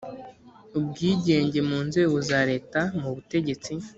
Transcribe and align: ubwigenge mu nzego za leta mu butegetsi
ubwigenge 0.77 1.59
mu 1.69 1.79
nzego 1.87 2.17
za 2.29 2.39
leta 2.49 2.79
mu 2.99 3.09
butegetsi 3.15 3.73